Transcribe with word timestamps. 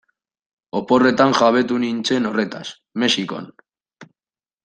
Oporretan 0.79 1.35
jabetu 1.41 1.77
nintzen 1.83 2.25
horretaz, 2.31 2.63
Mexikon. 3.05 3.53